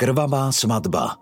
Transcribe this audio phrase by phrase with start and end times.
[0.00, 1.20] Krvavá svadba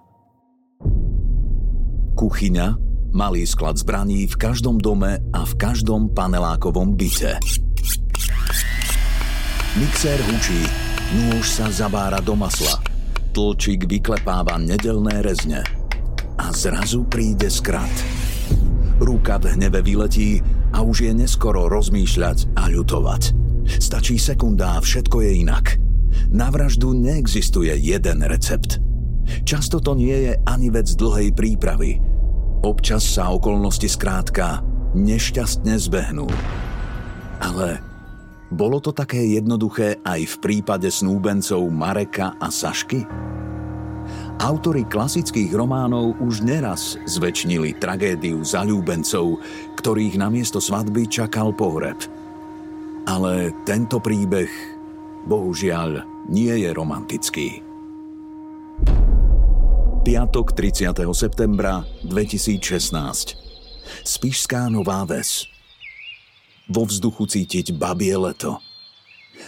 [2.14, 2.78] Kuchyňa,
[3.14, 7.38] malý sklad zbraní v každom dome a v každom panelákovom byte.
[9.78, 10.62] Mixér hučí,
[11.14, 12.78] nôž sa zabára do masla,
[13.34, 15.62] tlčík vyklepáva nedelné rezne.
[16.38, 17.90] A zrazu príde skrat.
[18.98, 20.42] Ruka v hneve vyletí
[20.74, 23.47] a už je neskoro rozmýšľať a ľutovať.
[23.76, 25.66] Stačí sekunda a všetko je inak–
[26.28, 28.80] na vraždu neexistuje jeden recept.
[29.44, 32.00] Často to nie je ani vec dlhej prípravy.
[32.64, 34.64] Občas sa okolnosti skrátka
[34.96, 36.26] nešťastne zbehnú.
[37.38, 37.80] Ale
[38.50, 43.04] bolo to také jednoduché aj v prípade snúbencov Mareka a Sašky?
[44.38, 49.40] Autori klasických románov už neraz zväčšnili tragédiu zalúbencov,
[49.76, 52.17] ktorých namiesto svadby čakal pohreb.
[53.08, 54.52] Ale tento príbeh
[55.24, 57.64] bohužiaľ nie je romantický.
[60.04, 60.92] Piatok 30.
[61.16, 62.60] septembra 2016
[64.04, 65.48] Spišská Nová Ves
[66.68, 68.60] Vo vzduchu cítiť babie leto.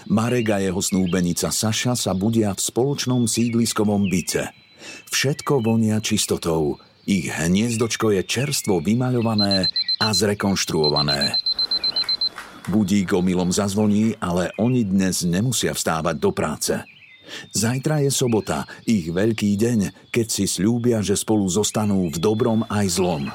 [0.09, 4.57] Marek a jeho snúbenica Saša sa budia v spoločnom sídliskovom byte.
[5.13, 6.81] Všetko vonia čistotou.
[7.05, 9.69] Ich hniezdočko je čerstvo vymaľované
[10.01, 11.50] a zrekonštruované.
[12.71, 16.79] Budík omylom zazvoní, ale oni dnes nemusia vstávať do práce.
[17.51, 22.87] Zajtra je sobota, ich veľký deň, keď si slúbia, že spolu zostanú v dobrom aj
[22.95, 23.27] zlom.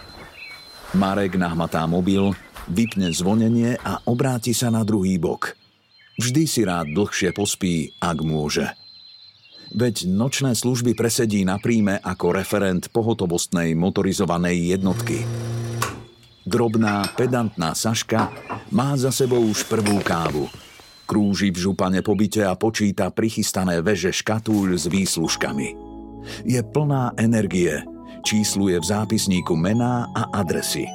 [0.95, 2.31] Marek nahmatá mobil,
[2.71, 5.51] vypne zvonenie a obráti sa na druhý bok.
[6.15, 8.71] Vždy si rád dlhšie pospí, ak môže.
[9.75, 15.27] Veď nočné služby presedí na príjme ako referent pohotovostnej motorizovanej jednotky.
[16.45, 18.29] Drobná, pedantná Saška
[18.69, 20.45] má za sebou už prvú kávu.
[21.09, 25.73] Krúži v župane pobyte a počíta prichystané veže škatúľ s výslužkami.
[26.45, 27.81] Je plná energie,
[28.21, 30.85] čísluje v zápisníku mená a adresy.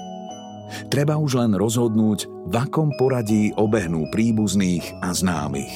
[0.86, 5.74] Treba už len rozhodnúť, v akom poradí obehnú príbuzných a známych.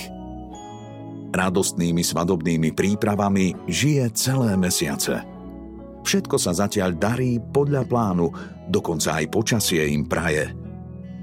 [1.34, 5.26] Radostnými svadobnými prípravami žije celé mesiace–
[6.04, 8.28] Všetko sa zatiaľ darí podľa plánu,
[8.68, 10.52] dokonca aj počasie im praje.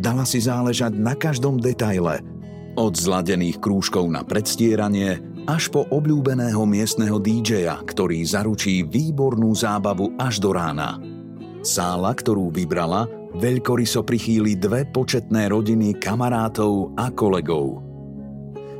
[0.02, 2.26] Dala si záležať na každom detaile,
[2.74, 10.42] od zladených krúžkov na predstieranie až po obľúbeného miestneho DJ-a, ktorý zaručí výbornú zábavu až
[10.42, 10.98] do rána.
[11.62, 13.06] Sála, ktorú vybrala,
[13.38, 17.86] veľkoryso prichýli dve početné rodiny kamarátov a kolegov.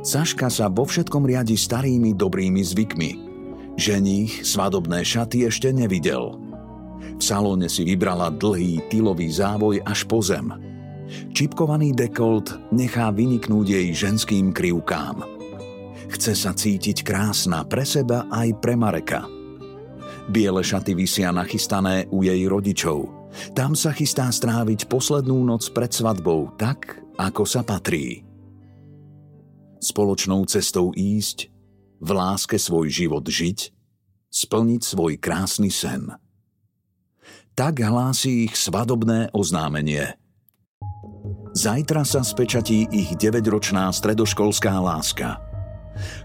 [0.02, 3.10] Saška sa vo všetkom riadi starými dobrými zvykmi–
[3.76, 6.36] Ženích svadobné šaty ešte nevidel.
[7.16, 10.52] V salóne si vybrala dlhý tylový závoj až po zem.
[11.32, 15.24] Čipkovaný dekolt nechá vyniknúť jej ženským krivkám.
[16.12, 19.24] Chce sa cítiť krásna pre seba aj pre Mareka.
[20.28, 23.10] Biele šaty vysia nachystané u jej rodičov.
[23.56, 28.24] Tam sa chystá stráviť poslednú noc pred svadbou tak, ako sa patrí.
[29.82, 31.51] Spoločnou cestou ísť
[32.02, 33.70] v láske svoj život žiť,
[34.26, 36.10] splniť svoj krásny sen.
[37.54, 40.18] Tak hlási ich svadobné oznámenie.
[41.52, 45.38] Zajtra sa spečatí ich 9-ročná stredoškolská láska.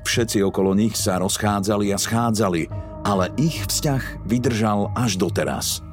[0.07, 2.71] Všetci okolo nich sa rozchádzali a schádzali,
[3.03, 5.83] ale ich vzťah vydržal až doteraz.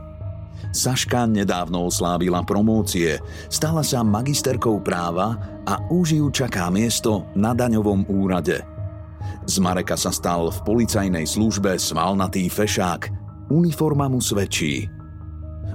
[0.70, 3.18] Saška nedávno oslávila promócie,
[3.50, 5.34] stala sa magisterkou práva
[5.66, 8.62] a už ju čaká miesto na daňovom úrade–
[9.44, 13.12] z Mareka sa stal v policajnej službe svalnatý fešák.
[13.52, 14.88] Uniforma mu svedčí.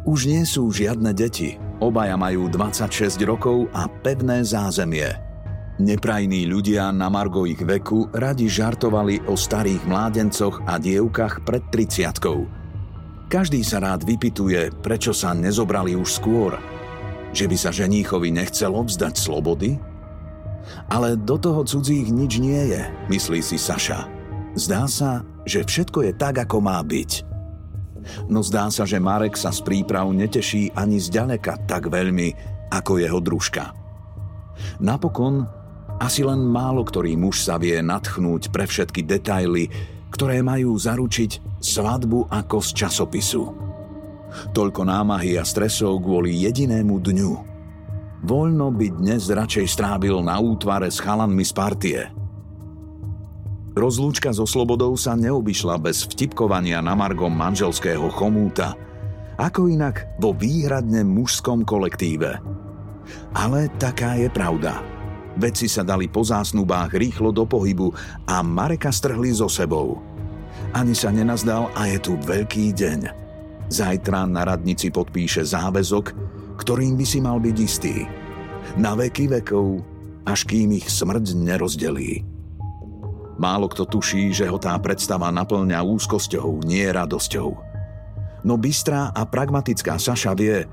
[0.10, 1.62] Už nie sú žiadne deti.
[1.78, 5.08] Obaja majú 26 rokov a pevné zázemie.
[5.80, 12.20] Neprajní ľudia na margo ich veku radi žartovali o starých mládencoch a dievkach pred 30
[13.30, 16.58] Každý sa rád vypituje, prečo sa nezobrali už skôr.
[17.32, 19.78] Že by sa ženíchovi nechcelo vzdať slobody?
[20.90, 24.06] Ale do toho cudzích nič nie je, myslí si Saša.
[24.58, 27.26] Zdá sa, že všetko je tak, ako má byť.
[28.32, 32.34] No zdá sa, že Marek sa z príprav neteší ani zďaleka tak veľmi,
[32.74, 33.74] ako jeho družka.
[34.82, 35.48] Napokon
[36.00, 39.68] asi len málo ktorý muž sa vie natchnúť pre všetky detaily,
[40.10, 43.44] ktoré majú zaručiť svadbu ako z časopisu.
[44.56, 47.32] Toľko námahy a stresov kvôli jedinému dňu.
[48.20, 52.00] Voľno by dnes radšej strábil na útvare s chalanmi z partie.
[53.74, 58.76] Rozlúčka so Slobodou sa neobyšla bez vtipkovania na margom manželského chomúta,
[59.40, 62.44] ako inak vo výhradne mužskom kolektíve.
[63.34, 64.80] Ale taká je pravda–
[65.40, 67.96] Veci sa dali po zásnubách rýchlo do pohybu
[68.28, 70.04] a Mareka strhli so sebou.
[70.76, 73.00] Ani sa nenazdal a je tu veľký deň.
[73.72, 76.29] Zajtra na radnici podpíše záväzok,
[76.60, 78.04] ktorým by si mal byť istý.
[78.76, 79.80] Na veky vekov,
[80.28, 82.28] až kým ich smrť nerozdelí.
[83.40, 87.50] Málo kto tuší, že ho tá predstava naplňa úzkosťou, nie radosťou.
[88.44, 90.68] No bystrá a pragmatická Saša vie,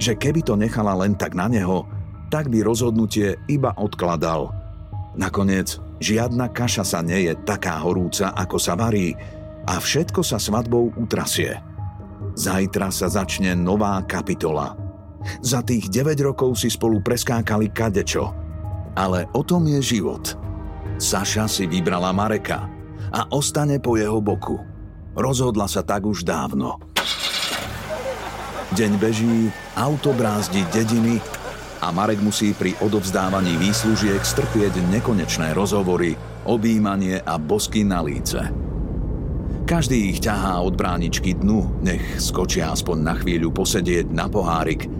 [0.00, 1.84] že keby to nechala len tak na neho,
[2.32, 4.48] tak by rozhodnutie iba odkladal.
[5.12, 9.12] Nakoniec, žiadna kaša sa nie je taká horúca, ako sa varí
[9.68, 11.60] a všetko sa svadbou utrasie.
[12.32, 14.79] Zajtra sa začne nová kapitola.
[15.44, 18.32] Za tých 9 rokov si spolu preskákali kadečo.
[18.96, 20.34] Ale o tom je život.
[21.00, 22.68] Saša si vybrala Mareka
[23.10, 24.60] a ostane po jeho boku.
[25.16, 26.78] Rozhodla sa tak už dávno.
[28.70, 31.18] Deň beží, auto brázdi dediny
[31.82, 36.14] a Marek musí pri odovzdávaní výslužiek strpieť nekonečné rozhovory,
[36.46, 38.38] objímanie a bosky na líce.
[39.66, 44.99] Každý ich ťahá od bráničky dnu, nech skočia aspoň na chvíľu posedieť na pohárik.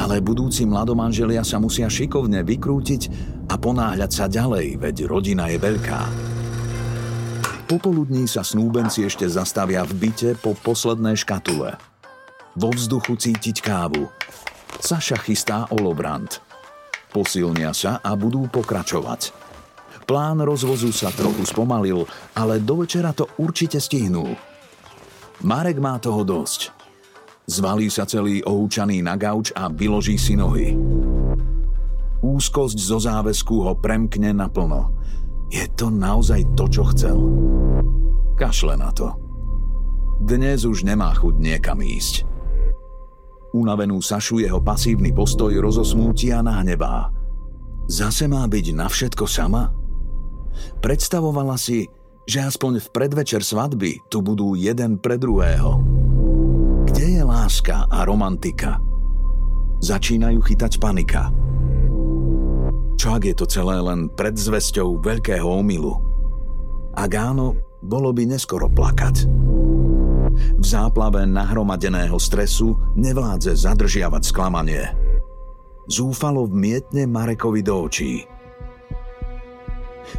[0.00, 3.02] Ale budúci mladomanželia sa musia šikovne vykrútiť
[3.52, 6.00] a ponáhľať sa ďalej, veď rodina je veľká.
[7.68, 11.76] Popoludní sa snúbenci ešte zastavia v byte po poslednej škatule.
[12.56, 14.08] Vo vzduchu cítiť kávu,
[14.80, 16.40] Saša chystá olobrant.
[17.12, 19.36] Posilnia sa a budú pokračovať.
[20.08, 24.34] Plán rozvozu sa trochu spomalil, ale do večera to určite stihnú.
[25.44, 26.79] Marek má toho dosť.
[27.48, 30.76] Zvalí sa celý ohúčaný na gauč a vyloží si nohy.
[32.20, 34.92] Úzkosť zo záväzku ho premkne naplno.
[35.48, 37.18] Je to naozaj to, čo chcel?
[38.36, 39.16] Kašle na to.
[40.20, 42.28] Dnes už nemá chuť niekam ísť.
[43.50, 47.10] Unavenú Sašu jeho pasívny postoj rozosmúti a nahnevá.
[47.90, 49.74] Zase má byť na všetko sama?
[50.78, 51.88] Predstavovala si,
[52.30, 55.99] že aspoň v predvečer svadby tu budú jeden pre druhého.
[56.90, 58.82] Kde je láska a romantika?
[59.78, 61.30] Začínajú chytať panika.
[62.98, 65.94] Čo ak je to celé len predzvesťou veľkého omylu?
[66.98, 69.22] Ak áno, bolo by neskoro plakať.
[70.58, 74.90] V záplave nahromadeného stresu nevládze zadržiavať sklamanie.
[75.86, 78.26] Zúfalo vmietne Marekovi do očí.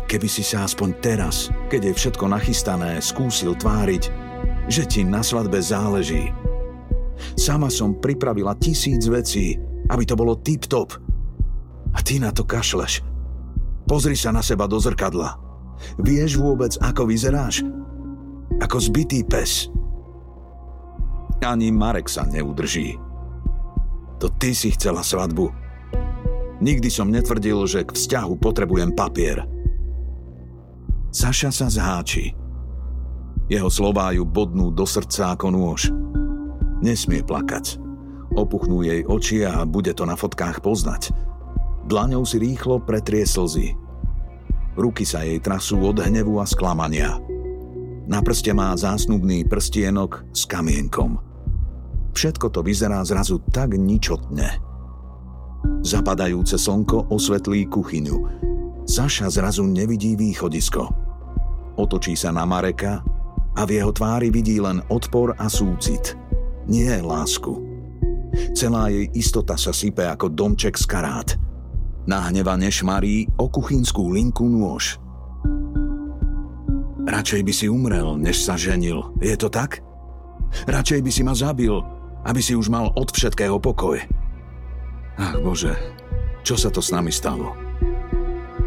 [0.07, 4.07] Keby si sa aspoň teraz, keď je všetko nachystané, skúsil tváriť,
[4.72, 6.31] že ti na svadbe záleží.
[7.38, 9.58] Sama som pripravila tisíc vecí,
[9.90, 10.96] aby to bolo tip-top.
[11.92, 13.04] A ty na to kašleš.
[13.86, 15.36] Pozri sa na seba do zrkadla.
[16.00, 17.66] Vieš vôbec, ako vyzeráš?
[18.62, 19.68] Ako zbytý pes.
[21.42, 22.96] Ani Marek sa neudrží.
[24.22, 25.50] To ty si chcela svadbu.
[26.62, 29.50] Nikdy som netvrdil, že k vzťahu potrebujem papier.
[31.10, 32.38] Saša sa zháči.
[33.50, 35.90] Jeho slová ju bodnú do srdca ako nôž.
[36.81, 37.77] Nesmie plakať.
[38.33, 41.13] Opuchnú jej oči a bude to na fotkách poznať.
[41.85, 43.73] Dlaňou si rýchlo pretrie slzy.
[44.75, 47.19] Ruky sa jej trasú od hnevu a sklamania.
[48.09, 51.17] Na prste má zásnubný prstienok s kamienkom–
[52.11, 54.59] Všetko to vyzerá zrazu tak ničotne.
[55.81, 58.17] Zapadajúce slnko osvetlí kuchyňu.
[58.85, 60.91] Saša zrazu nevidí východisko.
[61.79, 63.00] Otočí sa na Mareka
[63.55, 66.19] a v jeho tvári vidí len odpor a súcit.
[66.70, 67.58] Nie lásku.
[68.56, 71.30] Celá jej istota sa sype ako domček z karát.
[72.08, 74.98] Nahneva nešmarí o kuchynskú linku nôž.
[77.01, 79.13] Radšej by si umrel, než sa ženil.
[79.20, 79.82] Je to tak?
[80.70, 81.74] Radšej by si ma zabil,
[82.25, 83.98] aby si už mal od všetkého pokoj.
[85.18, 85.74] Ach bože,
[86.41, 87.53] čo sa to s nami stalo?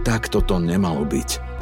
[0.05, 1.54] Tak toto nemalo byť.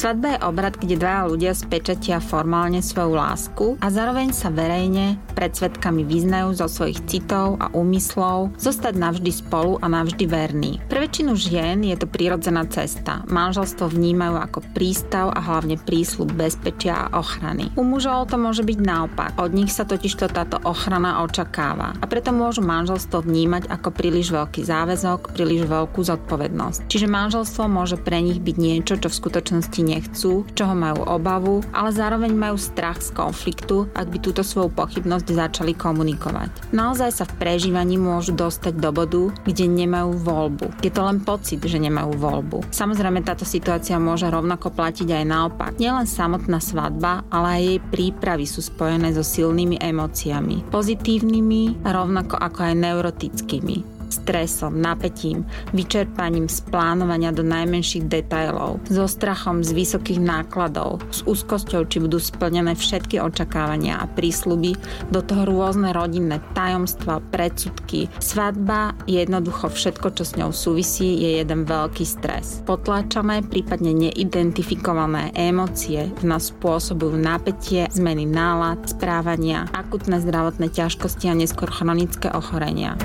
[0.00, 5.52] Svadba je obrad, kde dvaja ľudia spečatia formálne svoju lásku a zároveň sa verejne pred
[5.52, 10.80] svetkami vyznajú zo svojich citov a úmyslov zostať navždy spolu a navždy verní.
[10.88, 13.28] Pre väčšinu žien je to prírodzená cesta.
[13.28, 17.68] Manželstvo vnímajú ako prístav a hlavne prísľub bezpečia a ochrany.
[17.76, 19.36] U mužov to môže byť naopak.
[19.36, 24.64] Od nich sa totižto táto ochrana očakáva a preto môžu manželstvo vnímať ako príliš veľký
[24.64, 26.88] záväzok, príliš veľkú zodpovednosť.
[26.88, 31.90] Čiže manželstvo môže pre nich byť niečo, čo v skutočnosti nechcú, čoho majú obavu, ale
[31.90, 36.70] zároveň majú strach z konfliktu, ak by túto svoju pochybnosť začali komunikovať.
[36.70, 40.66] Naozaj sa v prežívaní môžu dostať do bodu, kde nemajú voľbu.
[40.86, 42.70] Je to len pocit, že nemajú voľbu.
[42.70, 45.72] Samozrejme táto situácia môže rovnako platiť aj naopak.
[45.76, 50.70] Nielen samotná svadba, ale aj jej prípravy sú spojené so silnými emóciami.
[50.72, 59.64] Pozitívnymi, rovnako ako aj neurotickými stresom, napätím, vyčerpaním z plánovania do najmenších detailov, so strachom
[59.64, 64.76] z vysokých nákladov, s úzkosťou, či budú splnené všetky očakávania a prísľuby,
[65.08, 68.12] do toho rôzne rodinné tajomstva, predsudky.
[68.20, 72.60] Svadba, jednoducho všetko, čo s ňou súvisí, je jeden veľký stres.
[72.68, 81.38] Potláčané, prípadne neidentifikované emócie v nás spôsobujú napätie, zmeny nálad, správania, akutné zdravotné ťažkosti a
[81.38, 82.98] neskôr chronické ochorenia.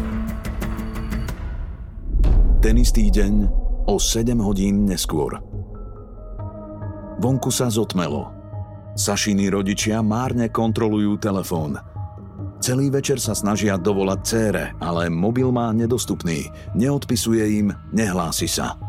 [2.65, 3.45] Ten istý deň
[3.85, 5.37] o 7 hodín neskôr.
[7.21, 8.33] Vonku sa zotmelo.
[8.97, 11.77] Sašiny rodičia márne kontrolujú telefón.
[12.57, 18.81] Celý večer sa snažia dovolať cére, ale mobil má nedostupný, neodpisuje im, nehlási sa.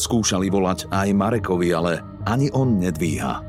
[0.00, 3.44] Skúšali volať aj Marekovi, ale ani on nedvíha.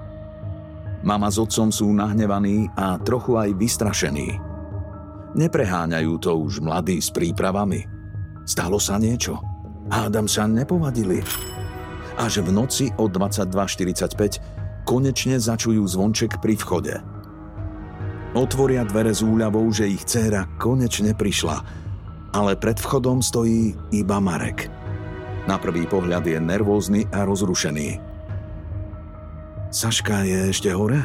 [1.07, 4.35] Mama s otcom sú nahnevaní a trochu aj vystrašení.
[5.39, 7.87] Nepreháňajú to už mladí s prípravami–
[8.45, 9.41] Stalo sa niečo.
[9.89, 11.25] Hádam sa nepovadili.
[12.15, 16.95] Až v noci o 22.45 konečne začujú zvonček pri vchode.
[18.37, 21.57] Otvoria dvere z úľavou, že ich dcéra konečne prišla,
[22.37, 24.69] ale pred vchodom stojí iba Marek.
[25.49, 27.97] Na prvý pohľad je nervózny a rozrušený.
[29.73, 31.01] Saška je ešte hore?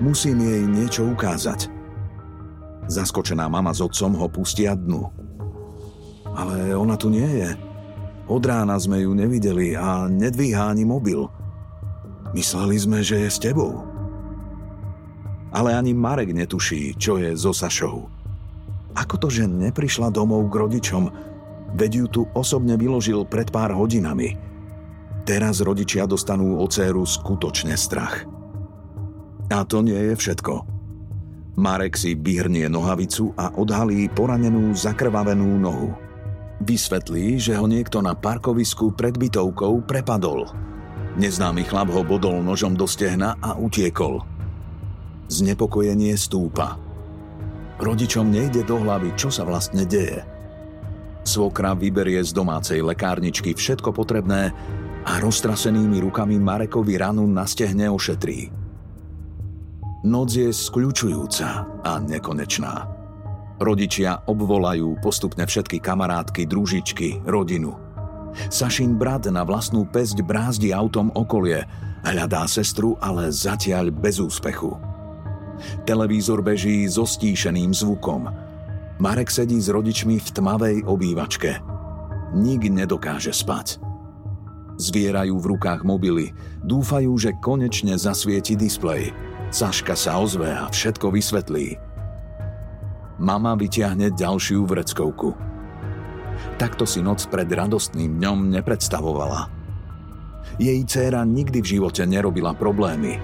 [0.00, 1.68] Musím jej niečo ukázať.
[2.86, 5.25] Zaskočená mama s otcom ho pustia dnu
[6.36, 7.50] ale ona tu nie je.
[8.28, 11.24] Od rána sme ju nevideli a nedvíhá ani mobil.
[12.36, 13.80] Mysleli sme, že je s tebou.
[15.56, 18.12] Ale ani Marek netuší, čo je so Sašou.
[18.92, 21.04] Ako to, že neprišla domov k rodičom,
[21.72, 24.36] veď ju tu osobne vyložil pred pár hodinami.
[25.24, 28.28] Teraz rodičia dostanú o céru skutočne strach.
[29.48, 30.54] A to nie je všetko.
[31.56, 36.05] Marek si vyhrnie nohavicu a odhalí poranenú zakrvavenú nohu.
[36.56, 40.48] Vysvetlí, že ho niekto na parkovisku pred bytovkou prepadol.
[41.20, 44.24] Neznámy chlap ho bodol nožom do stehna a utiekol.
[45.28, 46.80] Znepokojenie stúpa.
[47.76, 50.24] Rodičom nejde do hlavy, čo sa vlastne deje.
[51.28, 54.54] Svokra vyberie z domácej lekárničky všetko potrebné
[55.04, 58.48] a roztrasenými rukami Marekovi ranu na stehne ošetrí.
[60.08, 62.95] Noc je skľúčujúca a nekonečná.
[63.56, 67.80] Rodičia obvolajú postupne všetky kamarátky, družičky, rodinu.
[68.52, 71.64] Sašin brat na vlastnú pesť brázdi autom okolie,
[72.04, 74.76] hľadá sestru, ale zatiaľ bez úspechu.
[75.88, 78.28] Televízor beží so stíšeným zvukom.
[79.00, 81.56] Marek sedí s rodičmi v tmavej obývačke.
[82.36, 83.80] Nik nedokáže spať.
[84.76, 89.16] Zvierajú v rukách mobily, dúfajú, že konečne zasvieti displej.
[89.48, 91.85] Saška sa ozve a všetko vysvetlí
[93.16, 95.32] mama vyťahne ďalšiu vreckovku.
[96.56, 99.48] Takto si noc pred radostným dňom nepredstavovala.
[100.56, 103.20] Jej dcéra nikdy v živote nerobila problémy.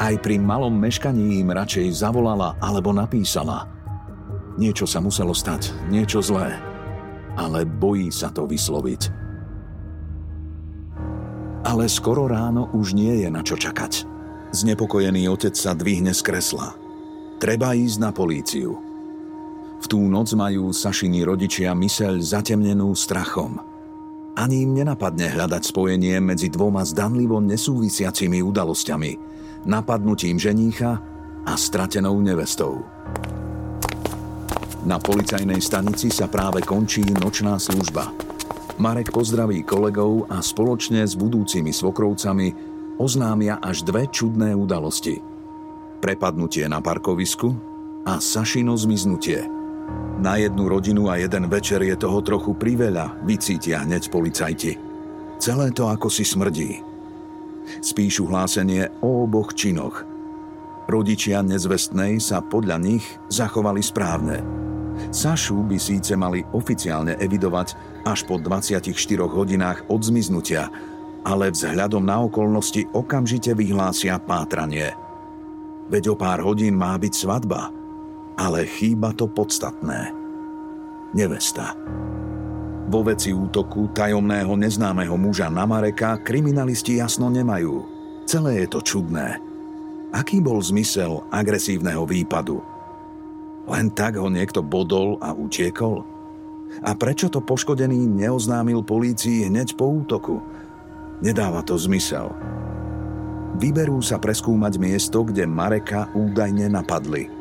[0.00, 3.68] Aj pri malom meškaní im radšej zavolala alebo napísala.
[4.56, 6.56] Niečo sa muselo stať, niečo zlé.
[7.36, 9.02] Ale bojí sa to vysloviť.
[11.64, 14.08] Ale skoro ráno už nie je na čo čakať.
[14.50, 16.74] Znepokojený otec sa dvihne z kresla.
[17.38, 18.89] Treba ísť na políciu.
[19.80, 23.56] V tú noc majú Sašiny rodičia myseľ zatemnenú strachom.
[24.36, 29.12] Ani im nenapadne hľadať spojenie medzi dvoma zdanlivo nesúvisiacimi udalosťami,
[29.66, 31.00] napadnutím ženícha
[31.44, 32.84] a stratenou nevestou.
[34.80, 38.08] Na policajnej stanici sa práve končí nočná služba.
[38.80, 42.48] Marek pozdraví kolegov a spoločne s budúcimi svokrovcami
[42.96, 45.20] oznámia až dve čudné udalosti.
[46.00, 47.52] Prepadnutie na parkovisku
[48.08, 49.59] a Sašino zmiznutie.
[50.20, 54.76] Na jednu rodinu a jeden večer je toho trochu priveľa, vycítia hneď policajti.
[55.40, 56.84] Celé to ako si smrdí.
[57.80, 60.04] Spíšu hlásenie o oboch činoch.
[60.92, 64.44] Rodičia nezvestnej sa podľa nich zachovali správne.
[65.08, 67.68] Sašu by síce mali oficiálne evidovať
[68.04, 68.92] až po 24
[69.24, 70.68] hodinách od zmiznutia,
[71.24, 74.92] ale vzhľadom na okolnosti okamžite vyhlásia pátranie.
[75.88, 77.72] Veď o pár hodín má byť svadba–
[78.38, 80.14] ale chýba to podstatné.
[81.10, 81.74] Nevesta.
[82.90, 87.86] Vo veci útoku tajomného neznámeho muža na Mareka kriminalisti jasno nemajú.
[88.26, 89.38] Celé je to čudné.
[90.10, 92.58] Aký bol zmysel agresívneho výpadu?
[93.70, 96.02] Len tak ho niekto bodol a utiekol?
[96.82, 100.42] A prečo to poškodený neoznámil polícii hneď po útoku?
[101.22, 102.34] Nedáva to zmysel.
[103.58, 107.30] Vyberú sa preskúmať miesto, kde Mareka údajne napadli–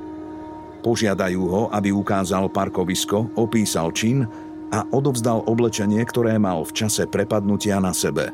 [0.80, 4.24] Požiadajú ho, aby ukázal parkovisko, opísal čin
[4.72, 8.32] a odovzdal oblečenie, ktoré mal v čase prepadnutia na sebe.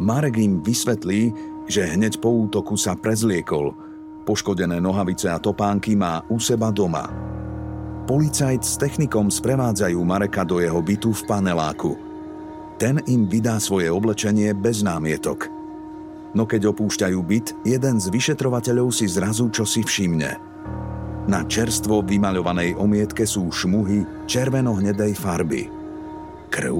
[0.00, 1.36] Marek im vysvetlí,
[1.68, 3.76] že hneď po útoku sa prezliekol.
[4.24, 7.12] Poškodené nohavice a topánky má u seba doma.
[8.06, 11.92] Policajt s technikom sprevádzajú Mareka do jeho bytu v paneláku.
[12.78, 15.50] Ten im vydá svoje oblečenie bez námietok.
[16.36, 20.32] No keď opúšťajú byt, jeden z vyšetrovateľov si zrazu čosi všimne–
[21.26, 25.66] na čerstvo vymaľovanej omietke sú šmuhy červeno-hnedej farby.
[26.54, 26.76] Krv?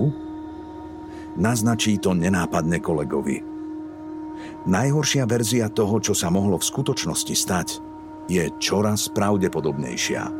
[1.35, 3.43] Naznačí to nenápadne kolegovi.
[4.71, 7.69] Najhoršia verzia toho, čo sa mohlo v skutočnosti stať,
[8.31, 10.31] je čoraz pravdepodobnejšia.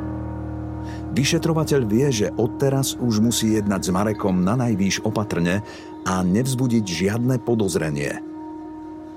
[1.11, 5.67] Vyšetrovateľ vie, že odteraz už musí jednať s Marekom na najvýš opatrne
[6.07, 8.23] a nevzbudiť žiadne podozrenie.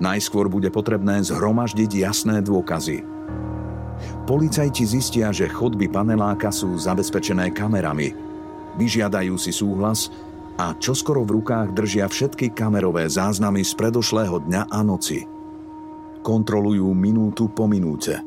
[0.02, 3.06] Najskôr bude potrebné zhromaždiť jasné dôkazy–
[4.24, 8.14] Policajti zistia, že chodby paneláka sú zabezpečené kamerami.
[8.78, 10.08] Vyžiadajú si súhlas
[10.60, 15.24] a čoskoro v rukách držia všetky kamerové záznamy z predošlého dňa a noci.
[16.20, 18.20] Kontrolujú minútu po minúte.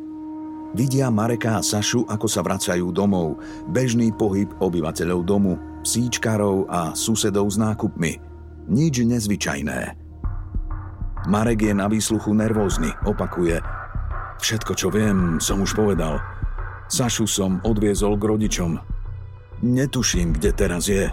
[0.73, 3.38] Vidia Mareka a Sašu, ako sa vracajú domov,
[3.69, 5.53] bežný pohyb obyvateľov domu,
[5.86, 8.17] psíčkarov a susedov s nákupmi.
[8.73, 9.79] Nič nezvyčajné.
[11.29, 13.62] Marek je na výsluchu nervózny, opakuje–
[14.41, 16.21] Všetko, čo viem, som už povedal.
[16.89, 18.71] Sašu som odviezol k rodičom.
[19.63, 21.09] Netuším, kde teraz je.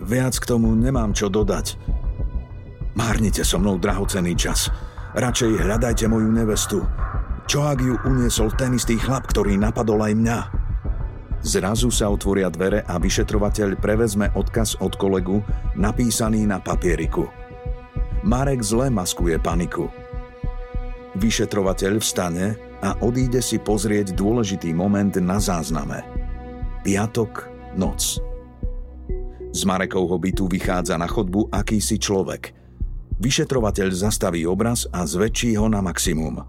[0.00, 1.76] Viac k tomu nemám čo dodať.
[2.96, 4.72] Márnite so mnou drahocený čas.
[5.16, 6.80] Radšej hľadajte moju nevestu.
[7.46, 10.38] Čo ak ju uniesol ten istý chlap, ktorý napadol aj mňa?
[11.46, 15.44] Zrazu sa otvoria dvere a vyšetrovateľ prevezme odkaz od kolegu,
[15.78, 17.28] napísaný na papieriku.
[18.26, 19.86] Marek zle maskuje paniku.
[21.16, 26.04] Vyšetrovateľ vstane a odíde si pozrieť dôležitý moment na zázname.
[26.84, 28.20] Piatok, noc.
[29.48, 32.52] Z Marekovho bytu vychádza na chodbu akýsi človek.
[33.16, 36.44] Vyšetrovateľ zastaví obraz a zväčší ho na maximum.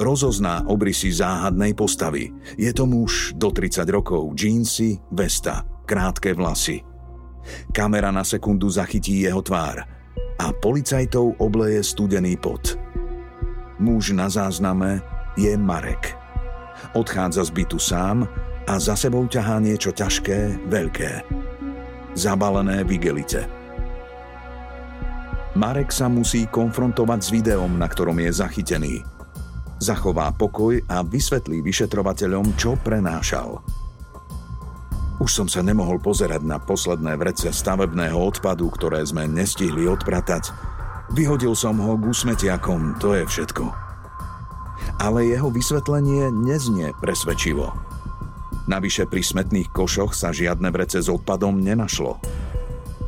[0.00, 2.32] Rozozná obrysy záhadnej postavy.
[2.56, 6.80] Je to muž do 30 rokov, džínsy, vesta, krátke vlasy.
[7.76, 9.84] Kamera na sekundu zachytí jeho tvár
[10.40, 12.77] a policajtov obleje studený pot.
[13.78, 14.98] Muž na zázname
[15.38, 16.18] je Marek.
[16.98, 18.26] Odchádza z bytu sám
[18.66, 21.22] a za sebou ťahá niečo ťažké, veľké.
[22.18, 23.46] Zabalené v igelite.
[25.54, 28.94] Marek sa musí konfrontovať s videom, na ktorom je zachytený.
[29.78, 33.62] Zachová pokoj a vysvetlí vyšetrovateľom, čo prenášal.
[35.22, 40.50] Už som sa nemohol pozerať na posledné vrece stavebného odpadu, ktoré sme nestihli odpratať,
[41.08, 43.64] Vyhodil som ho k smetiakom, to je všetko.
[45.00, 47.72] Ale jeho vysvetlenie neznie presvedčivo.
[48.68, 52.20] Navyše pri smetných košoch sa žiadne vrece s odpadom nenašlo.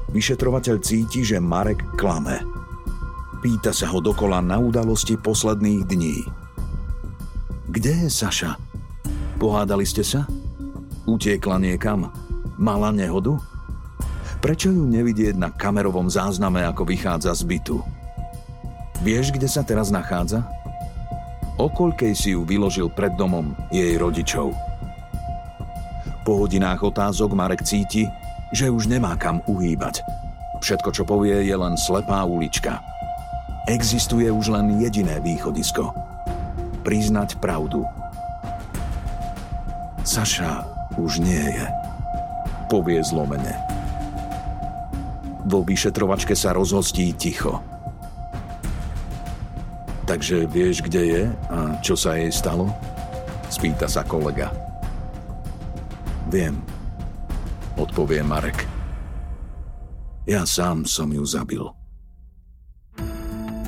[0.08, 2.40] Vyšetrovateľ cíti, že Marek klame.
[3.44, 6.24] Pýta sa ho dokola na udalosti posledných dní.
[7.68, 8.56] Kde je Saša?
[9.36, 10.24] Pohádali ste sa?
[11.04, 12.08] Utiekla niekam?
[12.56, 13.36] Mala nehodu?
[14.40, 17.76] Prečo ju nevidieť na kamerovom zázname, ako vychádza z bytu?
[19.05, 20.48] Vieš, kde sa teraz nachádza?
[21.61, 24.57] O koľkej si ju vyložil pred domom jej rodičov?
[26.24, 28.09] Po hodinách otázok Marek cíti,
[28.48, 30.00] že už nemá kam uhýbať.
[30.64, 32.81] Všetko, čo povie, je len slepá ulička.
[33.68, 35.92] Existuje už len jediné východisko.
[36.81, 37.85] Priznať pravdu.
[40.00, 40.64] Saša
[40.96, 41.66] už nie je.
[42.72, 43.69] Povie zlomene.
[45.48, 47.62] Vo vyšetrovačke sa rozhostí ticho.
[50.05, 52.66] Takže vieš, kde je a čo sa jej stalo?
[53.46, 54.50] Spýta sa kolega.
[56.31, 56.59] Viem,
[57.79, 58.66] odpovie Marek.
[60.26, 61.79] Ja sám som ju zabil.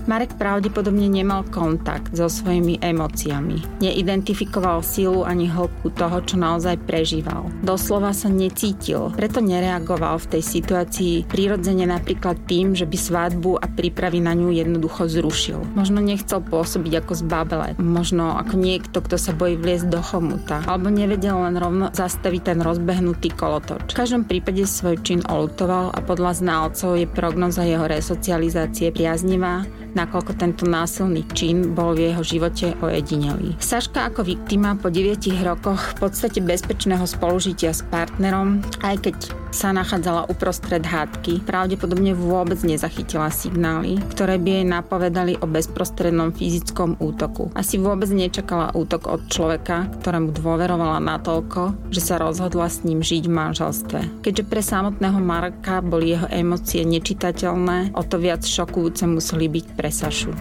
[0.02, 3.78] Marek pravdepodobne nemal kontakt so svojimi emóciami.
[3.78, 7.46] Neidentifikoval silu ani hĺbku toho, čo naozaj prežíval.
[7.62, 13.70] Doslova sa necítil, preto nereagoval v tej situácii prirodzene napríklad tým, že by svadbu a
[13.70, 15.62] prípravy na ňu jednoducho zrušil.
[15.78, 20.90] Možno nechcel pôsobiť ako zbabele, možno ako niekto, kto sa bojí vliesť do chomuta, alebo
[20.90, 23.94] nevedel len rovno zastaviť ten rozbehnutý kolotoč.
[23.94, 29.62] V každom prípade svoj čin olutoval a podľa znalcov je prognoza jeho resocializácie priaznivá,
[29.94, 33.56] nakoľko tento násilný čin bol v jeho živote ojedinelý.
[33.58, 39.16] Saška ako viktima po 9 rokoch v podstate bezpečného spolužitia s partnerom, aj keď
[39.52, 46.96] sa nachádzala uprostred hádky, pravdepodobne vôbec nezachytila signály, ktoré by jej napovedali o bezprostrednom fyzickom
[46.96, 47.52] útoku.
[47.52, 53.28] Asi vôbec nečakala útok od človeka, ktorému dôverovala natoľko, že sa rozhodla s ním žiť
[53.28, 53.98] v manželstve.
[54.24, 59.81] Keďže pre samotného Marka boli jeho emócie nečitateľné, o to viac šokujúce museli byť pre
[59.88, 60.34] Sašu.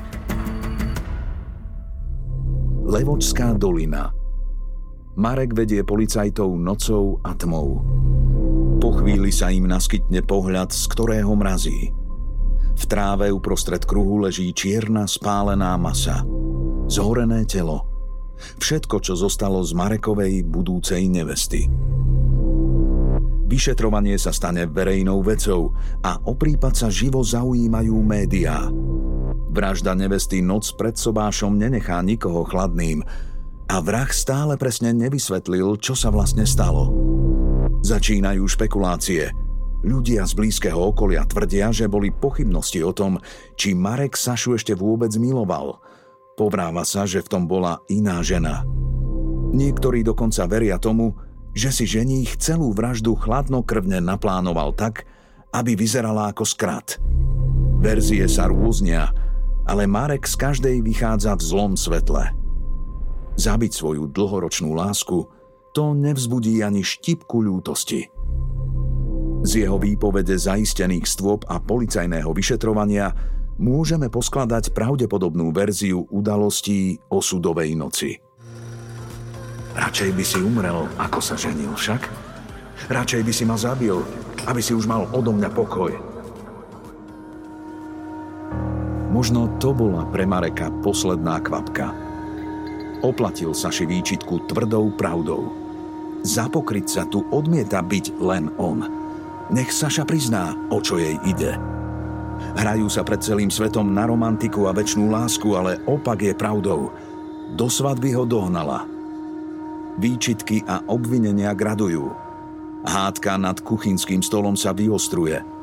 [2.86, 4.12] Levočská dolina
[5.22, 7.84] Marek vedie policajtov nocou a tmou.
[8.80, 11.92] Po chvíli sa im naskytne pohľad, z ktorého mrazí.
[12.80, 16.24] V tráve uprostred kruhu leží čierna spálená masa.
[16.88, 17.86] Zhorené telo.
[18.58, 21.70] Všetko, čo zostalo z Marekovej budúcej nevesty.
[23.52, 28.72] Vyšetrovanie sa stane verejnou vecou a o prípad sa živo zaujímajú médiá.
[29.52, 33.04] Vražda nevesty noc pred sobášom nenechá nikoho chladným
[33.68, 36.88] a vrah stále presne nevysvetlil, čo sa vlastne stalo.
[37.84, 39.36] Začínajú špekulácie.
[39.84, 43.20] Ľudia z blízkeho okolia tvrdia, že boli pochybnosti o tom,
[43.60, 45.84] či Marek Sašu ešte vôbec miloval.
[46.40, 48.64] Povráva sa, že v tom bola iná žena.
[49.52, 51.12] Niektorí dokonca veria tomu,
[51.52, 55.04] že si ženích celú vraždu chladnokrvne naplánoval tak,
[55.52, 56.96] aby vyzerala ako skrat.
[57.84, 59.12] Verzie sa rôznia,
[59.72, 62.36] ale Marek z každej vychádza v zlom svetle.
[63.40, 65.24] Zabiť svoju dlhoročnú lásku–
[65.72, 68.12] to nevzbudí ani štipku ľútosti.
[69.42, 73.16] Z jeho výpovede zaistených stôp a policajného vyšetrovania
[73.58, 78.20] môžeme poskladať pravdepodobnú verziu udalostí osudovej noci.
[79.72, 82.12] Radšej by si umrel, ako sa ženil však.
[82.92, 83.96] Radšej by si ma zabil,
[84.46, 86.11] aby si už mal odo mňa pokoj.
[89.12, 91.92] Možno to bola pre Mareka posledná kvapka.
[93.04, 95.52] Oplatil Saši výčitku tvrdou pravdou.
[96.24, 98.88] Za pokryť sa tu odmieta byť len on.
[99.52, 101.60] Nech Saša prizná, o čo jej ide.
[102.56, 106.96] Hrajú sa pred celým svetom na romantiku a väčšnú lásku, ale opak je pravdou.
[107.52, 108.88] Do svadby ho dohnala.
[110.00, 112.16] Výčitky a obvinenia gradujú.
[112.88, 115.61] Hádka nad kuchynským stolom sa vyostruje.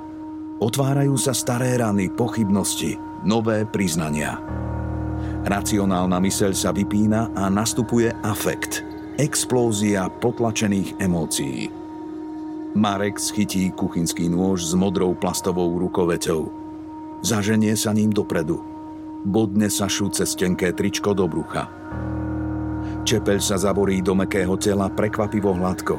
[0.59, 4.43] Otvárajú sa staré rany, pochybnosti, nové priznania.
[5.47, 8.83] Racionálna myseľ sa vypína a nastupuje afekt–
[9.19, 11.71] explózia potlačených emócií.
[12.79, 16.43] Marek schytí kuchynský nôž s modrou plastovou rukoveťou.
[17.27, 18.63] Zaženie sa ním dopredu.
[19.27, 21.67] Bodne sa šu cez tenké tričko do brucha.
[23.03, 25.99] Čepeľ sa zaborí do mekého tela prekvapivo hladko.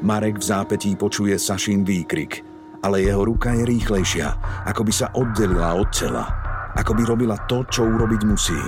[0.00, 2.47] Marek v zápetí počuje Sašin výkrik,
[2.82, 4.26] ale jeho ruka je rýchlejšia,
[4.66, 6.24] ako by sa oddelila od tela,
[6.78, 8.60] ako by robila to, čo urobiť musí.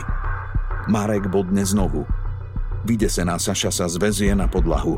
[0.91, 2.03] Marek bodne znovu–
[2.81, 4.97] Vydesená Saša sa zväzie na podlahu.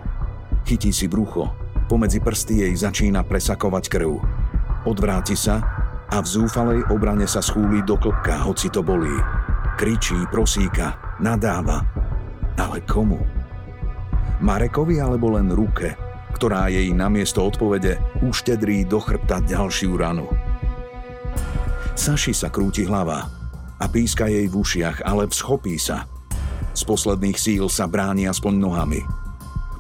[0.63, 1.51] Chytí si brucho.
[1.91, 4.23] Pomedzi prsty jej začína presakovať krv.
[4.87, 5.59] Odvráti sa
[6.07, 9.13] a v zúfalej obrane sa schúli do klopka, hoci to bolí.
[9.75, 11.83] Kričí, prosíka, nadáva.
[12.55, 13.19] Ale komu?
[14.39, 15.99] Marekovi alebo len ruke,
[16.35, 20.27] ktorá jej namiesto odpovede uštedrí do chrbta ďalšiu ranu.
[21.93, 23.29] Saši sa krúti hlava
[23.79, 26.05] a píska jej v ušiach, ale vschopí sa–
[26.73, 29.01] z posledných síl sa bráni aspoň nohami.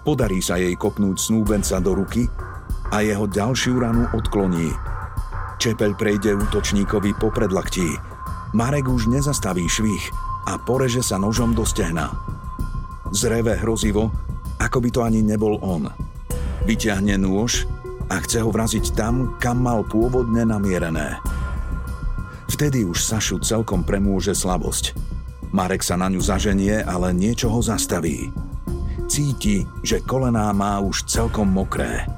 [0.04, 2.28] Podarí sa jej kopnúť snúbenca do ruky
[2.92, 4.68] a jeho ďalšiu ranu odkloní.
[5.56, 7.86] Čepeľ prejde útočníkovi po predlaktí.
[8.52, 10.04] Marek už nezastaví švih
[10.50, 12.12] a poreže sa nožom do stehna.
[13.14, 14.12] Zreve hrozivo,
[14.60, 15.88] ako by to ani nebol on.
[16.68, 17.66] Vyťahne nôž
[18.12, 21.18] a chce ho vraziť tam, kam mal pôvodne namierené.
[22.52, 24.92] Vtedy už Sašu celkom premôže slabosť–
[25.52, 28.32] Marek sa na ňu zaženie, ale niečo ho zastaví.
[29.04, 32.08] Cíti, že kolená má už celkom mokré.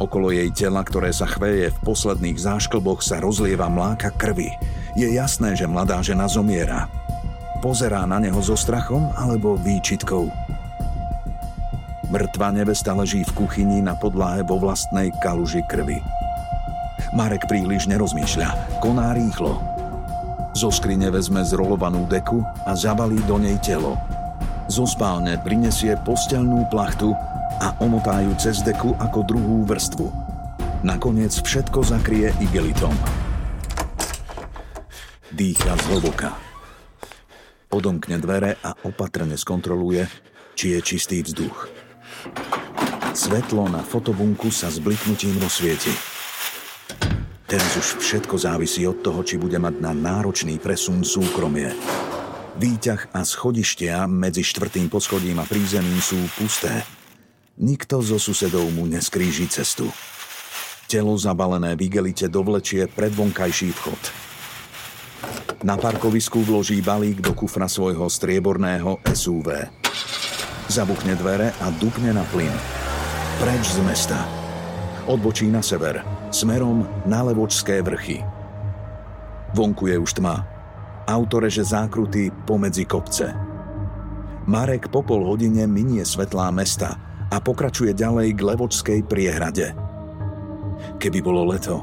[0.00, 4.48] Okolo jej tela, ktoré sa chveje v posledných zášklboch, sa rozlieva mláka krvi.
[4.96, 6.88] Je jasné, že mladá žena zomiera.
[7.60, 10.32] Pozerá na neho so strachom alebo výčitkou.
[12.10, 16.02] Mŕtva nevesta leží v kuchyni na podlahe vo vlastnej kaluži krvi.
[17.14, 19.62] Marek príliš nerozmýšľa, koná rýchlo.
[20.58, 23.94] Zo skrine vezme zrolovanú deku a zabalí do nej telo.
[24.66, 27.14] Zo spálne prinesie postelnú plachtu
[27.62, 30.10] a omotá ju cez deku ako druhú vrstvu.
[30.82, 32.94] Nakoniec všetko zakrie igelitom.
[35.30, 36.34] Dýcha zhlboka.
[37.70, 40.10] Odomkne dvere a opatrne skontroluje,
[40.58, 41.79] či je čistý vzduch.
[43.10, 45.90] Svetlo na fotobunku sa s bliknutím rozsvieti.
[47.50, 51.74] Teraz už všetko závisí od toho, či bude mať na náročný presun súkromie.
[52.54, 56.86] Výťah a schodištia medzi štvrtým poschodím a prízemím sú pusté.
[57.58, 59.90] Nikto zo susedov mu neskríži cestu.
[60.86, 64.02] Telo zabalené v igelite dovlečie pred vonkajší vchod.
[65.66, 69.66] Na parkovisku vloží balík do kufra svojho strieborného SUV.
[70.70, 72.79] Zabuchne dvere a dupne na plyn.
[73.40, 74.28] Preč z mesta.
[75.08, 78.20] Odbočí na sever, smerom na Levočské vrchy.
[79.56, 80.44] Vonku je už tma.
[81.08, 83.32] Auto reže zákruty pomedzi kopce.
[84.44, 87.00] Marek po pol hodine minie svetlá mesta
[87.32, 89.72] a pokračuje ďalej k Levočskej priehrade.
[91.00, 91.80] Keby bolo leto,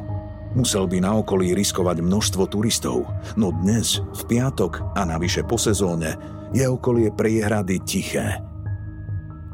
[0.54, 6.22] musel by na okolí riskovať množstvo turistov, no dnes, v piatok a navyše po sezóne,
[6.54, 8.46] je okolie priehrady tiché.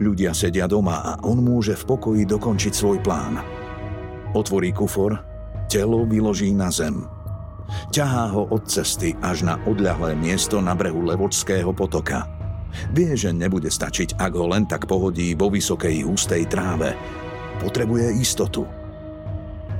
[0.02, 3.38] Ľudia sedia doma a on môže v pokoji dokončiť svoj plán.
[4.34, 5.22] Otvorí kufor,
[5.70, 7.06] telo vyloží na zem.
[7.94, 12.26] Ťahá ho od cesty až na odľahlé miesto na brehu Levočského potoka.
[12.90, 16.98] Vie, že nebude stačiť, ak ho len tak pohodí vo vysokej hustej tráve.
[17.62, 18.66] Potrebuje istotu.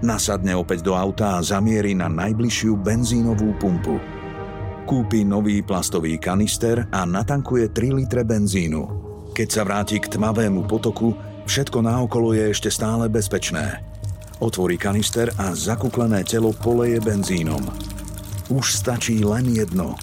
[0.06, 3.98] Nasadne opäť do auta a zamierí na najbližšiu benzínovú pumpu.
[4.86, 9.03] Kúpi nový plastový kanister a natankuje 3 litre benzínu.
[9.34, 11.18] Keď sa vráti k tmavému potoku,
[11.50, 13.82] všetko naokolo je ešte stále bezpečné.
[14.38, 17.66] Otvorí kanister a zakuklené telo poleje benzínom.
[18.54, 19.98] Už stačí len jedno.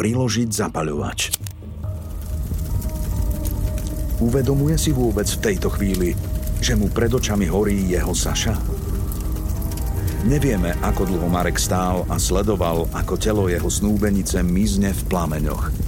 [0.00, 1.36] Priložiť zapaľovač.
[4.24, 6.16] Uvedomuje si vôbec v tejto chvíli,
[6.64, 8.56] že mu pred očami horí jeho Saša?
[10.24, 15.85] Nevieme, ako dlho Marek stál a sledoval, ako telo jeho snúbenice mizne v plameňoch.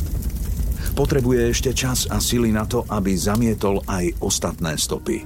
[0.98, 5.22] Potrebuje ešte čas a sily na to, aby zamietol aj ostatné stopy.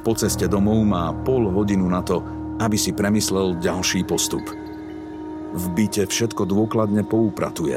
[0.00, 2.24] Po ceste domov má pol hodinu na to,
[2.56, 4.40] aby si premyslel ďalší postup.
[5.52, 7.76] V byte všetko dôkladne poupratuje.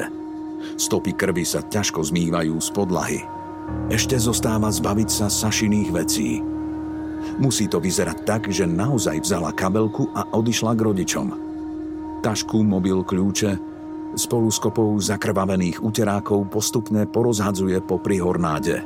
[0.80, 3.20] Stopy krvi sa ťažko zmývajú z podlahy.
[3.92, 6.40] Ešte zostáva zbaviť sa sašiných vecí.
[7.36, 11.28] Musí to vyzerať tak, že naozaj vzala kabelku a odišla k rodičom.
[12.24, 13.73] Tašku, mobil, kľúče
[14.16, 18.86] spolu s kopou zakrvavených uterákov postupne porozhadzuje po prihornáde.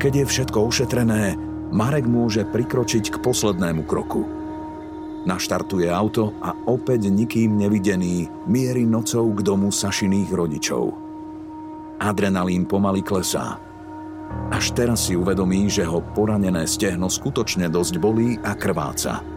[0.00, 1.36] Keď je všetko ošetrené,
[1.74, 4.24] Marek môže prikročiť k poslednému kroku.
[5.26, 10.94] Naštartuje auto a opäť nikým nevidený mierí nocou k domu Sašiných rodičov.
[11.98, 13.58] Adrenalín pomaly klesá.
[14.54, 19.35] Až teraz si uvedomí, že ho poranené stehno skutočne dosť bolí a krváca.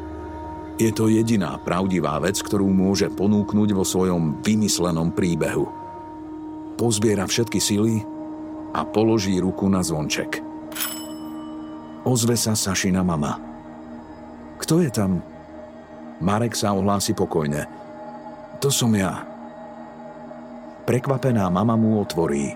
[0.79, 5.67] Je to jediná pravdivá vec, ktorú môže ponúknuť vo svojom vymyslenom príbehu.
[6.79, 7.99] Pozbiera všetky sily
[8.71, 10.39] a položí ruku na zvonček.
[12.07, 13.35] Ozve sa Sašina mama.
[14.55, 15.19] Kto je tam?
[16.23, 17.67] Marek sa ohlási pokojne.
[18.63, 19.27] To som ja.
[20.87, 22.55] Prekvapená mama mu otvorí.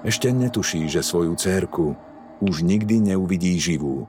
[0.00, 1.92] Ešte netuší, že svoju cérku
[2.40, 4.08] už nikdy neuvidí živú.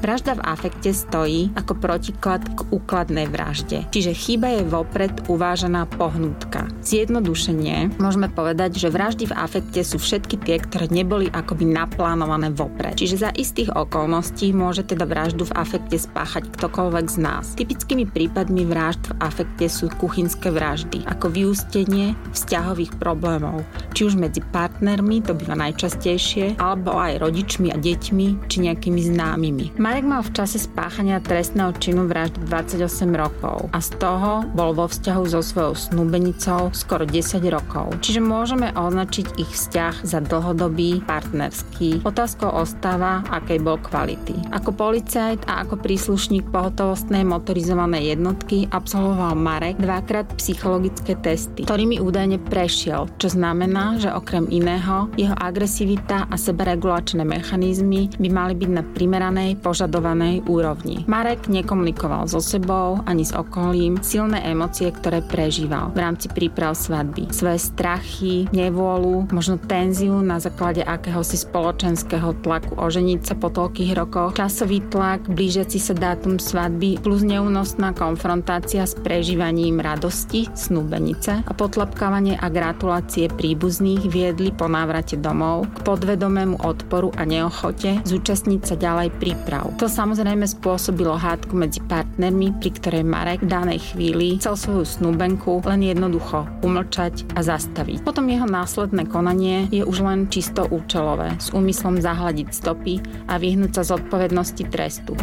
[0.00, 6.72] Vražda v afekte stojí ako protiklad k úkladnej vražde, čiže chyba je vopred uvážená pohnutka.
[6.80, 12.96] Zjednodušenie môžeme povedať, že vraždy v afekte sú všetky tie, ktoré neboli akoby naplánované vopred.
[12.96, 17.52] Čiže za istých okolností môže teda vraždu v afekte spáchať ktokoľvek z nás.
[17.60, 24.40] Typickými prípadmi vražd v afekte sú kuchynské vraždy, ako vyústenie vzťahových problémov, či už medzi
[24.40, 29.66] partnermi, to býva najčastejšie, alebo aj rodičmi a deťmi, či nejakými známymi.
[29.90, 34.86] Marek mal v čase spáchania trestného činu vraždy 28 rokov a z toho bol vo
[34.86, 37.98] vzťahu so svojou snúbenicou skoro 10 rokov.
[37.98, 42.06] Čiže môžeme označiť ich vzťah za dlhodobý, partnerský.
[42.06, 44.54] Otázkou ostáva, akej bol kvality.
[44.54, 52.38] Ako policajt a ako príslušník pohotovostnej motorizovanej jednotky absolvoval Marek dvakrát psychologické testy, ktorými údajne
[52.38, 58.86] prešiel, čo znamená, že okrem iného jeho agresivita a sebaregulačné mechanizmy by mali byť na
[58.86, 61.08] primeranej pož- požadovanej úrovni.
[61.08, 67.32] Marek nekomunikoval so sebou ani s okolím silné emócie, ktoré prežíval v rámci príprav svadby.
[67.32, 74.36] Svoje strachy, nevôľu, možno tenziu na základe akéhosi spoločenského tlaku oženiť sa po toľkých rokoch,
[74.36, 82.36] časový tlak, blížiaci sa dátum svadby plus neúnosná konfrontácia s prežívaním radosti, snúbenice a potlapkávanie
[82.36, 89.08] a gratulácie príbuzných viedli po návrate domov k podvedomému odporu a neochote zúčastniť sa ďalej
[89.16, 89.69] príprav.
[89.78, 95.62] To samozrejme spôsobilo hádku medzi partnermi, pri ktorej Marek v danej chvíli chcel svoju snúbenku
[95.64, 98.04] len jednoducho umlčať a zastaviť.
[98.04, 103.80] Potom jeho následné konanie je už len čisto účelové, s úmyslom zahladiť stopy a vyhnúť
[103.80, 105.16] sa zodpovednosti trestu.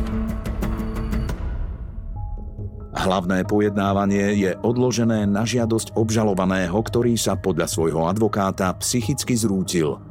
[2.97, 10.06] Hlavné pojednávanie je odložené na žiadosť obžalovaného, ktorý sa podľa svojho advokáta psychicky zrútil.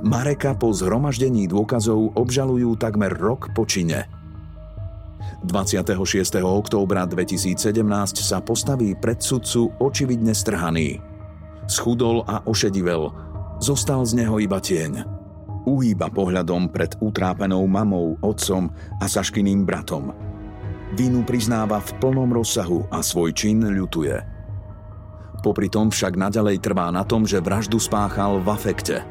[0.00, 4.06] Mareka po zhromaždení dôkazov obžalujú takmer rok po čine.
[5.44, 5.96] 26.
[6.40, 7.56] októbra 2017
[8.20, 11.00] sa postaví pred sudcu očividne strhaný.
[11.64, 13.08] Schudol a ošedivel,
[13.62, 15.06] zostal z neho iba tieň.
[15.64, 20.12] Uhýba pohľadom pred utrápenou mamou, otcom a Saškyným bratom–
[20.90, 24.18] Vínu priznáva v plnom rozsahu a svoj čin ľutuje.
[25.38, 29.06] Popri tom však naďalej trvá na tom, že vraždu spáchal v afekte.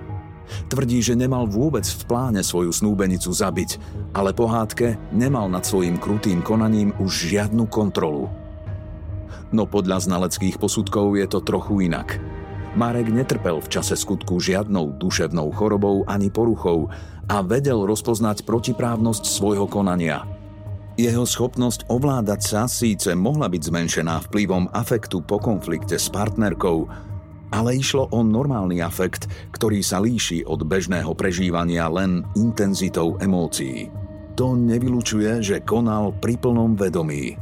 [0.68, 3.80] Tvrdí, že nemal vôbec v pláne svoju snúbenicu zabiť,
[4.14, 8.28] ale pohádke nemal nad svojim krutým konaním už žiadnu kontrolu.
[9.50, 12.22] No podľa znaleckých posudkov je to trochu inak.
[12.78, 16.94] Marek netrpel v čase skutku žiadnou duševnou chorobou ani poruchou
[17.26, 20.22] a vedel rozpoznať protiprávnosť svojho konania–
[21.00, 26.92] jeho schopnosť ovládať sa síce mohla byť zmenšená vplyvom afektu po konflikte s partnerkou,
[27.50, 33.90] ale išlo o normálny afekt, ktorý sa líši od bežného prežívania len intenzitou emócií.
[34.38, 37.36] To nevylučuje, že konal pri plnom vedomí.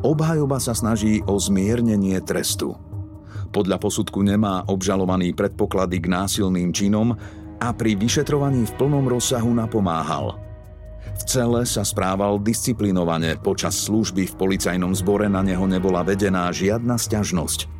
[0.00, 2.78] Obhajoba sa snaží o zmiernenie trestu.
[3.50, 7.16] Podľa posudku nemá obžalovaný predpoklady k násilným činom
[7.58, 10.34] a pri vyšetrovaní v plnom rozsahu napomáhal–
[11.18, 16.94] v cele sa správal disciplinovane, počas služby v policajnom zbore na neho nebola vedená žiadna
[16.94, 17.77] sťažnosť.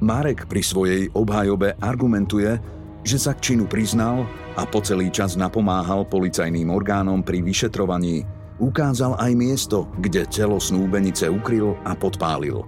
[0.00, 2.56] Marek pri svojej obhajobe argumentuje,
[3.04, 4.24] že sa k činu priznal
[4.56, 8.24] a po celý čas napomáhal policajným orgánom pri vyšetrovaní.
[8.60, 12.60] Ukázal aj miesto, kde telo snúbenice ukryl a podpálil.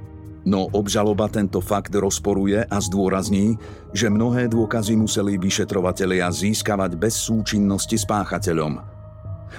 [0.42, 3.61] No obžaloba tento fakt rozporuje a zdôrazní,
[3.92, 8.75] že mnohé dôkazy museli vyšetrovatelia získavať bez súčinnosti s páchateľom–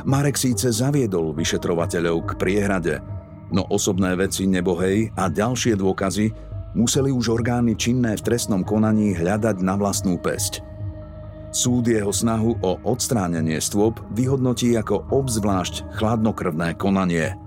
[0.02, 2.96] Marek síce zaviedol vyšetrovateľov k priehrade,
[3.54, 6.34] no osobné veci nebohej a ďalšie dôkazy
[6.74, 10.62] museli už orgány činné v trestnom konaní hľadať na vlastnú pesť.
[11.54, 17.38] Súd jeho snahu o odstránenie stôp vyhodnotí ako obzvlášť chladnokrvné konanie.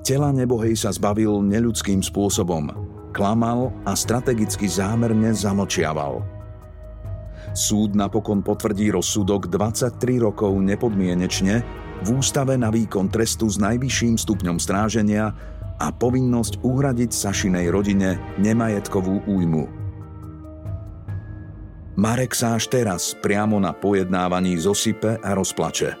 [0.00, 2.72] Tela nebohej sa zbavil neľudským spôsobom,
[3.12, 6.24] klamal a strategicky zámerne zamlčiaval–
[7.50, 11.66] Súd napokon potvrdí rozsudok 23 rokov nepodmienečne
[12.00, 15.34] v ústave na výkon trestu s najvyšším stupňom stráženia
[15.80, 19.64] a povinnosť uhradiť Sašinej rodine nemajetkovú újmu.
[21.96, 25.96] Marek sa až teraz priamo na pojednávaní zosype a rozplače.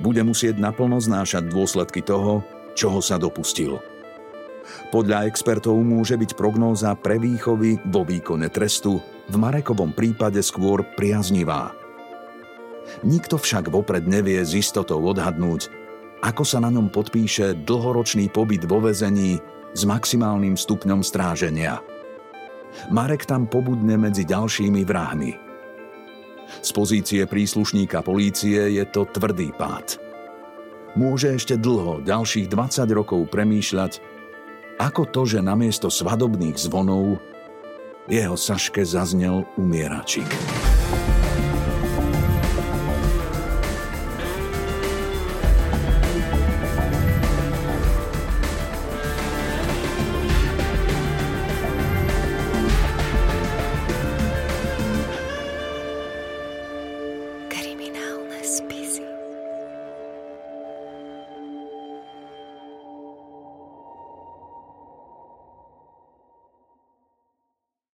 [0.00, 2.40] Bude musieť naplno znášať dôsledky toho,
[2.78, 3.82] čoho sa dopustil.
[4.94, 11.74] Podľa expertov môže byť prognóza pre výchovy vo výkone trestu v Marekovom prípade skôr priaznivá.
[13.06, 15.70] Nikto však vopred nevie z istotou odhadnúť,
[16.20, 19.40] ako sa na ňom podpíše dlhoročný pobyt vo vezení
[19.72, 21.80] s maximálnym stupňom stráženia.
[22.92, 25.32] Marek tam pobudne medzi ďalšími vrahmi.
[26.60, 29.98] Z pozície príslušníka polície je to tvrdý pád.
[30.98, 34.02] Môže ešte dlho, ďalších 20 rokov premýšľať,
[34.82, 37.22] ako to, že namiesto svadobných zvonov
[38.10, 40.26] jeho Saške zaznel umieračik.